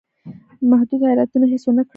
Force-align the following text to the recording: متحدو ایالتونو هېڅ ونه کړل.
متحدو 0.69 1.05
ایالتونو 1.11 1.45
هېڅ 1.51 1.63
ونه 1.65 1.81
کړل. 1.85 1.89